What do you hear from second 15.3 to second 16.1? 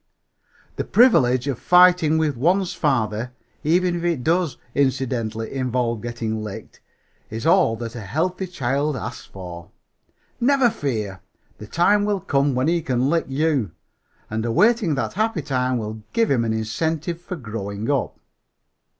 time will